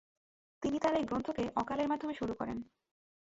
[0.63, 2.57] তিনি তার এই গ্রন্থকে আকলের মাধ্যমে শুরু করেন।